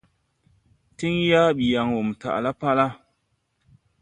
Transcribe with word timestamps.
Tin 0.97 1.15
yaa 1.29 1.49
ɓi 1.57 1.63
yaŋ 1.73 1.87
mo 2.05 2.13
taʼ 2.21 2.35
la 2.43 2.51
pala. 2.59 2.85